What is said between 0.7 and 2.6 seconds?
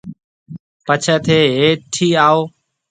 پڇيَ ٿَي هيٺ آئون۔